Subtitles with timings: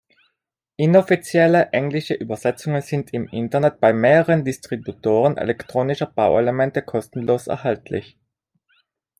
[0.77, 8.17] Inoffizielle englische Übersetzungen sind im Internet bei mehreren Distributoren elektronischer Bauelemente kostenlos erhältlich.